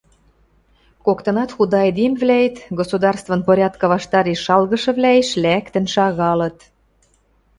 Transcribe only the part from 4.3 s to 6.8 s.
шалгышывлӓэш лӓктӹн шагалыт.